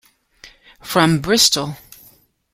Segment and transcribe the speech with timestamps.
[0.81, 1.77] from Bristol.